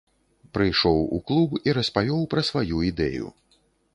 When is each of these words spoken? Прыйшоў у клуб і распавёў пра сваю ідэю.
Прыйшоў 0.57 0.97
у 1.17 1.19
клуб 1.27 1.49
і 1.69 1.75
распавёў 1.79 2.21
пра 2.33 2.41
сваю 2.49 2.77
ідэю. 2.91 3.25